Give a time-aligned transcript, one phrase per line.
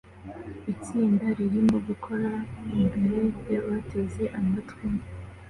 [0.73, 2.29] Itsinda ririmo gukora
[2.75, 3.19] imbere
[3.53, 4.87] yabateze amatwi